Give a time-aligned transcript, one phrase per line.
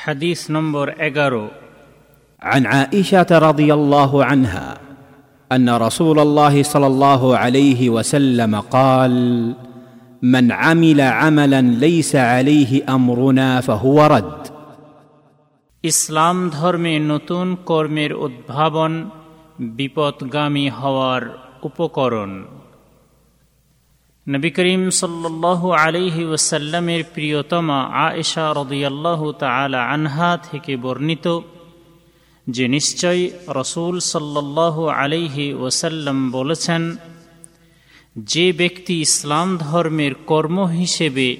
[0.00, 1.50] حديث نمبر এগারো
[2.42, 4.78] عن عائشه رضي الله عنها
[5.50, 9.14] ان رسول الله صلى الله عليه وسلم قال
[10.22, 14.36] من عمل عملا ليس عليه امرنا فهو رد
[15.84, 18.92] ইসলাম ধর্মে নতুন কর্মের উদ্ভাবন
[19.78, 21.22] বিপদগামী হওয়ার
[21.62, 22.30] উপকরণ
[24.27, 31.39] নবী করিম সাল্লাহ আলিহি ওসাল্লামের প্রিয়তমা আয়েশা রদিয়াল্লাহ তালা আনহা থেকে বর্ণিত,
[32.49, 36.97] যে নিশ্চয় রসুল সাল্লাহ আলিহি ওসাল্লাম বলেছেন,
[38.15, 41.37] যে ব্যক্তি ইসলাম ধর্মের কর্ম হিসেবে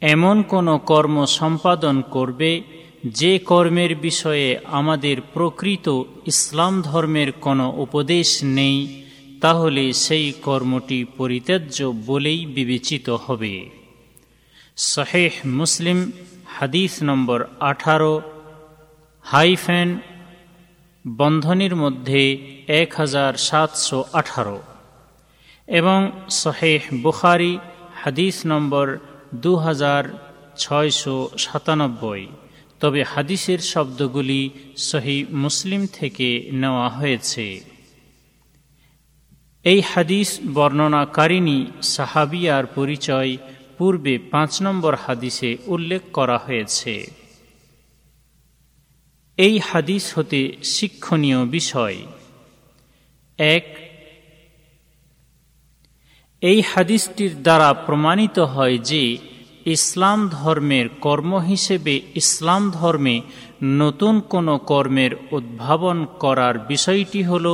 [0.00, 2.62] এমন কোনো কর্ম সম্পাদন করবে,
[3.04, 5.86] যে কর্মের বিষয়ে আমাদের প্রকৃত
[6.26, 9.04] ইসলাম ধর্মের কোনো উপদেশ নেই
[9.40, 13.70] তাহলে সেই কর্মটি পরিত্যাজ্য বলেই বিবেচিত হবে।
[14.76, 16.12] শহেহ মুসলিম,
[16.46, 18.22] হাদিস নম্বর আঠারো,
[19.22, 19.98] হাইফেন,
[21.16, 22.22] বন্ধনীর মধ্যে
[22.68, 24.62] এক হাজার সাতশো আঠারো
[25.66, 27.58] এবং শহেহ বুখারি,
[28.02, 28.98] হাদিস নম্বর
[29.34, 30.04] দু হাজার
[30.56, 32.26] ছয়শো সাতানব্বই।
[32.80, 37.77] তবে হাদিসের শব্দগুলি সহি মুসলিম থেকে নেওয়া হয়েছে।
[39.72, 43.36] এই হাদিস বর্ণনাকারিণী সাহাবিয়ার পরিচয়
[43.78, 46.94] পূর্বে পাঁচ নম্বর হাদিসে উল্লেখ করা হয়েছে।
[49.36, 51.98] এই হাদিস হতে শিক্ষণীয় বিষয়।
[53.38, 53.66] এক,
[56.40, 59.04] এই হাদিসটির দ্বারা প্রমাণিত হয় যে
[59.68, 63.16] ইসলাম ধর্মের কর্ম হিসেবে ইসলাম ধর্মে
[63.62, 67.46] নতুন কোনো কর্মের উদ্ভাবন করার বিষয়টি হল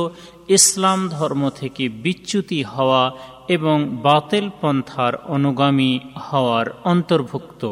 [0.49, 3.03] ইসলাম ধর্ম থেকে বিচ্যুতি হওয়া
[3.47, 7.63] এবং বাতেল পন্থার অনুগামী হওয়ার অন্তর্ভুক্ত।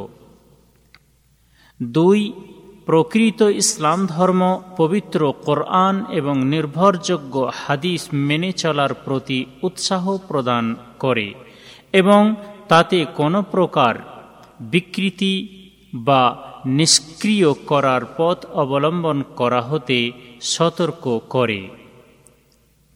[1.83, 2.19] দুই,
[2.85, 4.41] প্রকৃত ইসলাম ধর্ম
[4.77, 7.35] পবিত্র কোরআন এবং নির্ভরযোগ্য
[7.65, 10.65] হাদিস মেনে চলার প্রতি উৎসাহ প্রদান
[10.99, 11.27] করে
[11.93, 12.21] এবং
[12.67, 13.95] তাতে কোনো প্রকার
[14.71, 15.33] বিকৃতি
[15.93, 16.23] বা
[16.65, 21.67] নিষ্ক্রিয় করার পথ অবলম্বন করা হতে সতর্ক করে।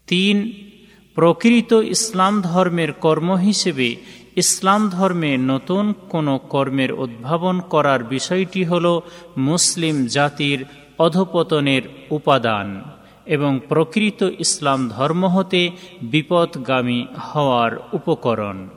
[0.08, 0.52] তিন,
[1.16, 3.96] প্রকৃত ইসলাম ধর্মের কর্ম হিসেবে
[4.36, 9.02] ইসলাম ধর্মে নতুন কোনো কর্মের উদ্ভাবন করার বিষয়টি হল
[9.38, 10.66] মুসলিম জাতির
[11.00, 12.82] অধপতনের উপাদান
[13.26, 15.70] এবং প্রকৃত ইসলাম ধর্ম হতে
[16.02, 18.68] বিপদগামী হওয়ার উপকরণ।